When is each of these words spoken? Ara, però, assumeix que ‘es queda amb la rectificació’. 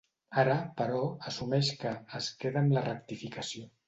Ara, 0.43 0.53
però, 0.77 1.01
assumeix 1.31 1.69
que 1.81 1.91
‘es 2.21 2.31
queda 2.45 2.63
amb 2.63 2.73
la 2.79 2.83
rectificació’. 2.87 3.67